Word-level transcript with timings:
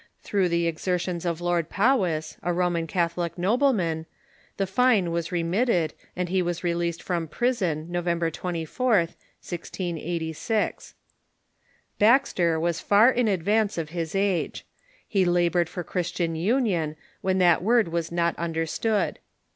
Through 0.23 0.49
the 0.49 0.65
exertions 0.65 1.27
of 1.27 1.41
Lord 1.41 1.69
Powis, 1.69 2.35
a 2.41 2.51
Roman 2.51 2.87
Catholic 2.87 3.37
nobleman, 3.37 4.07
the 4.57 4.65
fine 4.65 5.11
was 5.11 5.31
re 5.31 5.43
mitted, 5.43 5.93
and 6.15 6.27
he 6.27 6.41
was 6.41 6.63
released 6.63 7.03
from 7.03 7.27
prison 7.27 7.85
November 7.87 8.31
24th, 8.31 9.13
1686. 9.45 10.95
Baxter 11.99 12.59
was 12.59 12.79
far 12.79 13.11
in 13.11 13.27
advance 13.27 13.77
of 13.77 13.89
his 13.89 14.15
age. 14.15 14.65
He 15.07 15.23
labored 15.23 15.69
for 15.69 15.83
Chris 15.83 16.09
tian 16.09 16.35
union 16.35 16.95
when 17.21 17.37
that 17.37 17.61
word 17.61 17.89
was 17.89 18.11
not 18.11 18.35
understood. 18.39 19.19